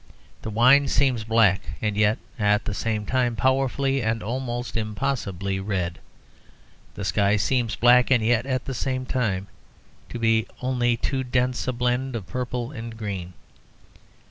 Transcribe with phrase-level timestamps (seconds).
[0.41, 5.99] The wine seems black, and yet at the same time powerfully and almost impossibly red;
[6.95, 9.45] the sky seems black, and yet at the same time
[10.09, 13.33] to be only too dense a blend of purple and green.